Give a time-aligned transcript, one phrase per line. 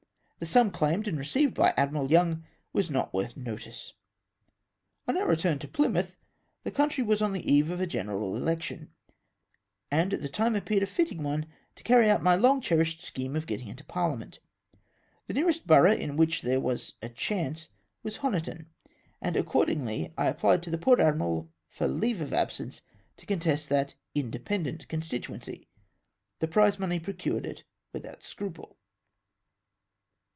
[0.43, 3.93] The sum claimed and received by Admkal Young was not worth notice.
[5.07, 6.15] On our return to Plymouth
[6.63, 8.89] the country was on the eve of a general election,
[9.91, 11.45] and the time appeared a fitting one
[11.75, 14.39] to carry out my long cherished scheme of getting into Parhament.
[15.27, 17.69] The ■ nearest borough in which there was a chance
[18.01, 18.65] was Honiton,
[19.21, 22.81] and accord ingly I apphed to the port admiral for leave of absence
[23.17, 25.67] to contest that" independent" constituency.
[26.39, 27.63] The prize money procured it
[27.93, 28.79] without scruple.